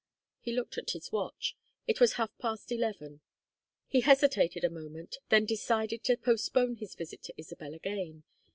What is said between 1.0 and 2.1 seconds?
watch. It